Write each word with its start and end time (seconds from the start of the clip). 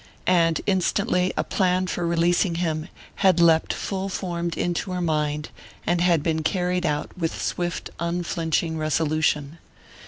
And 0.25 0.61
instantly 0.65 1.31
a 1.37 1.43
plan 1.43 1.85
for 1.85 2.07
releasing 2.07 2.55
him 2.55 2.87
had 3.17 3.39
leapt 3.39 3.71
full 3.71 4.09
formed 4.09 4.57
into 4.57 4.89
her 4.93 4.99
mind, 4.99 5.49
and 5.85 6.01
had 6.01 6.23
been 6.23 6.41
carried 6.41 6.87
out 6.87 7.15
with 7.15 7.39
swift 7.39 7.91
unflinching 7.99 8.79
resolution. 8.79 9.59